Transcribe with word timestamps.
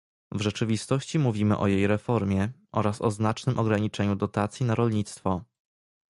W 0.31 0.41
rzeczywistości 0.41 1.19
mówimy 1.19 1.57
o 1.57 1.67
jej 1.67 1.87
reformie 1.87 2.49
oraz 2.71 3.01
o 3.01 3.11
znacznym 3.11 3.59
ograniczeniu 3.59 4.15
dotacji 4.15 4.65
na 4.65 4.75
rolnictwo 4.75 5.43